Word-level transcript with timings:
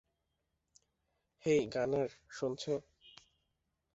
হেই, 1.45 1.61
Gunnar, 1.73 2.09
শুনছো? 2.29 2.73